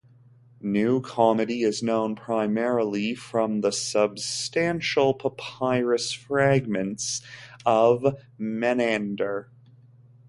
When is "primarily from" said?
2.15-3.61